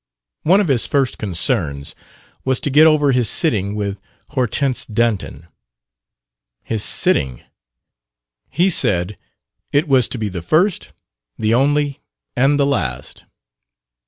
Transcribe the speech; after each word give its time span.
One 0.41 0.59
of 0.59 0.67
his 0.67 0.87
first 0.87 1.19
concerns 1.19 1.93
was 2.43 2.59
to 2.61 2.71
get 2.71 2.87
over 2.87 3.11
his 3.11 3.29
sitting 3.29 3.75
with 3.75 4.01
Hortense 4.29 4.83
Dunton. 4.83 5.45
His 6.63 6.83
"sitting," 6.83 7.43
he 8.49 8.71
said: 8.71 9.15
it 9.71 9.87
was 9.87 10.09
to 10.09 10.17
be 10.17 10.27
the 10.27 10.41
first, 10.41 10.91
the 11.37 11.53
only 11.53 12.01
and 12.35 12.59
the 12.59 12.65
last. 12.65 13.25